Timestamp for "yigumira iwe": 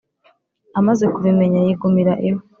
1.65-2.41